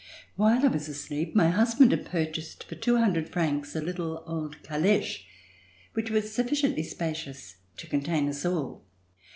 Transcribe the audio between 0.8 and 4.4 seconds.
asleep my husband had purchased for two hundred francs a little